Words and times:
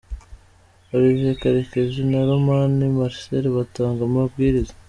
Olivier 0.95 1.35
Karekezi 1.41 2.01
na 2.11 2.19
Lomami 2.27 2.85
Marcel 2.97 3.43
batanga 3.57 4.01
amabwiriza. 4.09 4.73